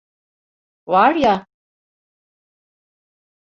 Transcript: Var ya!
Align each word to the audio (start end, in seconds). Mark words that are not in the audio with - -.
Var 0.87 1.15
ya! 1.15 1.45